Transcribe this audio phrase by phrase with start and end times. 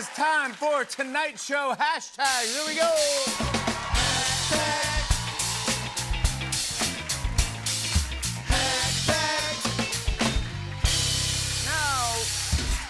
[0.00, 2.46] is time for Tonight Show hashtag.
[2.54, 2.90] Here we go.
[11.66, 12.16] Now,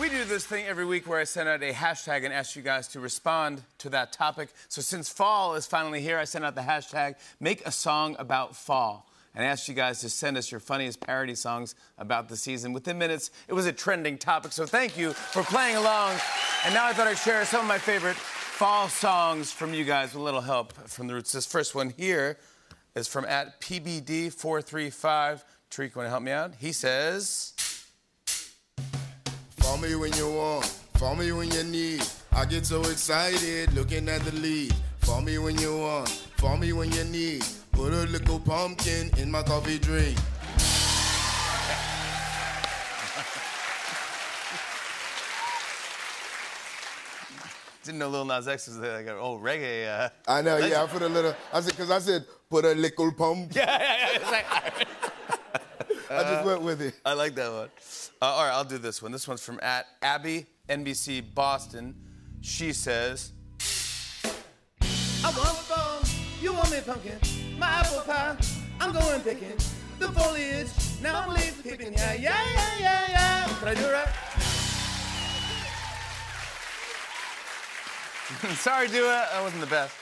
[0.00, 2.62] we do this thing every week where I send out a hashtag and ask you
[2.62, 4.48] guys to respond to that topic.
[4.66, 8.56] So since fall is finally here, I sent out the hashtag make a song about
[8.56, 9.08] fall.
[9.36, 12.72] And asked you guys to send us your funniest parody songs about the season.
[12.72, 14.50] Within minutes, it was a trending topic.
[14.50, 16.16] So thank you for playing along.
[16.64, 20.14] And now I thought I'd share some of my favorite fall songs from you guys
[20.14, 21.32] with a little help from the roots.
[21.32, 22.38] This first one here
[22.94, 25.42] is from at PBD435.
[25.70, 26.54] Tariq, want to help me out?
[26.58, 27.52] He says.
[29.60, 32.02] Call me when you want, call me when you need.
[32.32, 34.72] I get so excited looking at the lead.
[35.02, 37.44] Call me when you want, call me when you need.
[37.76, 40.16] Put a little pumpkin in my coffee drink.
[47.84, 49.86] Didn't know Lil Nas X was like an old reggae.
[49.86, 50.08] Uh...
[50.26, 50.82] I know, yeah.
[50.82, 51.36] I put a little.
[51.52, 53.50] I said because I said put a little pumpkin.
[53.54, 54.16] Yeah, yeah, yeah.
[54.16, 54.46] It's like,
[56.10, 56.94] I just went with it.
[57.04, 57.68] I like that one.
[58.22, 59.12] Uh, all right, I'll do this one.
[59.12, 61.94] This one's from at Abby NBC Boston.
[62.40, 65.85] She says, I want fall,
[66.40, 67.18] you want me pumpkin,
[67.58, 68.36] my apple pie,
[68.80, 69.56] I'm going picking.
[69.98, 70.68] The foliage,
[71.02, 73.48] now I'm leaf peeping, yeah, yeah, yeah, yeah, yeah.
[73.58, 74.08] Can I do it right?
[78.56, 79.94] "Sorry, Dua, that wasn't the best."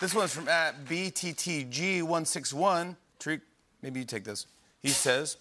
[0.00, 2.94] This one's from at BTTG161.
[3.18, 3.40] Tariq,
[3.82, 4.46] maybe you take this.
[4.80, 5.36] He says,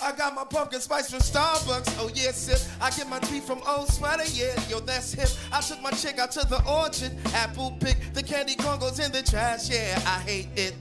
[0.00, 1.96] I got my pumpkin spice from Starbucks.
[1.98, 2.60] Oh yeah, sip.
[2.80, 4.24] I get my tea from Old Sweater.
[4.32, 5.28] Yeah, yo, that's hip.
[5.52, 7.12] I took my chick out to the orchard.
[7.34, 7.96] Apple pick.
[8.14, 9.68] The candy corn goes in the trash.
[9.70, 10.74] Yeah, I hate it.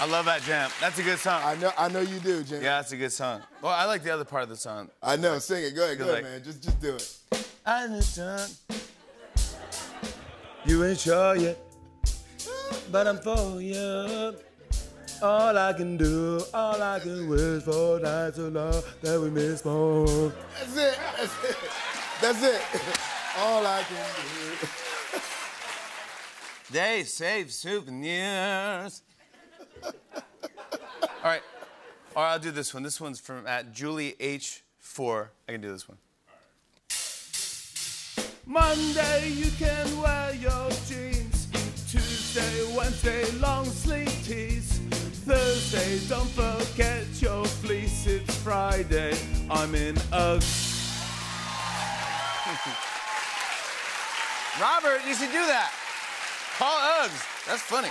[0.00, 0.70] "I love that jam.
[0.80, 2.62] That's a good song." I know, I know you do, Jim.
[2.62, 3.42] Yeah, that's a good song.
[3.60, 4.88] Well, I like the other part of the song.
[5.02, 5.38] I know.
[5.38, 5.74] Sing it.
[5.76, 6.32] Go ahead, go Good ahead, luck.
[6.32, 6.42] man.
[6.44, 7.18] Just, just do it.
[7.66, 8.50] I understand.
[10.64, 11.58] You ain't sure yet,
[12.90, 14.34] but I'm for you.
[15.22, 19.64] All I can do, all I can wish for, nights of love that we miss
[19.64, 20.32] more.
[20.58, 20.98] That's it.
[21.16, 21.56] That's it.
[22.22, 22.62] That's it.
[23.38, 24.06] All I can
[24.60, 24.66] do.
[26.70, 29.02] They save souvenirs.
[29.84, 29.92] all
[31.24, 31.42] right,
[32.14, 32.82] all right, I'll do this one.
[32.82, 35.28] This one's from at Julie H4.
[35.48, 35.98] I can do this one.
[38.46, 41.39] Monday you can wear your jeans.
[42.32, 44.78] Tuesday, Wednesday, long sleeve tees.
[45.26, 48.06] Thursday, don't forget your fleece.
[48.06, 49.16] It's Friday,
[49.50, 50.68] I'm in Uggs.
[54.62, 55.72] Robert, you should do that.
[56.56, 57.46] Call Uggs.
[57.48, 57.88] That's funny.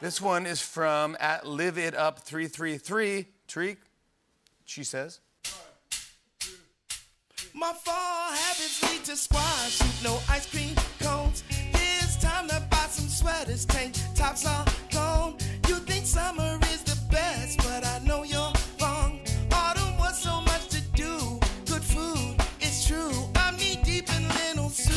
[0.00, 3.26] This one is from at Live It Up 333.
[3.46, 3.76] Tariq,
[4.64, 5.20] she says.
[7.54, 9.80] My fall habits lead to squash.
[9.80, 10.74] Eat no ice cream
[13.28, 13.64] sweaters.
[13.66, 15.36] Tank tops are gone.
[15.68, 19.20] You think summer is the best, but I know you're wrong.
[19.52, 21.38] Autumn was so much to do.
[21.66, 23.12] Good food, it's true.
[23.36, 24.94] I'm knee deep in linen suit.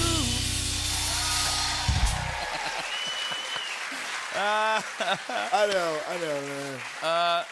[4.44, 7.46] I know, I know, man.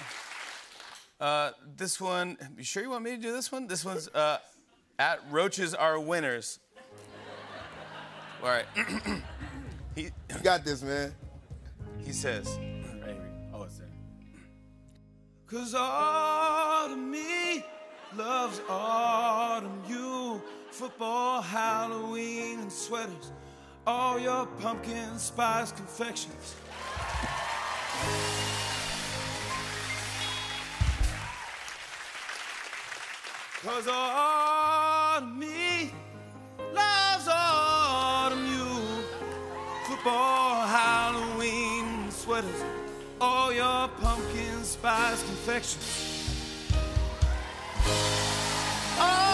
[1.19, 3.67] Uh, this one, you sure you want me to do this one?
[3.67, 4.37] This one's uh,
[4.97, 6.59] at Roaches Are Winners.
[8.41, 8.65] All right.
[9.99, 11.13] he, You got this, man.
[12.05, 12.57] he says,
[13.03, 13.17] right.
[13.53, 13.87] Oh, it's there.
[15.47, 17.63] Cause autumn me
[18.15, 20.41] loves autumn you.
[20.71, 23.31] Football, Halloween, and sweaters.
[23.85, 26.55] All your pumpkin spice confections.
[33.61, 35.68] Cause autumn me
[40.01, 42.63] Football, Halloween, sweaters.
[43.19, 46.55] All your pumpkin spice confections.
[48.97, 49.28] Oh,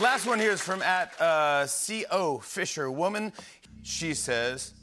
[0.00, 3.32] Last one here is from at uh, CO Fisher Woman.
[3.84, 4.74] She says,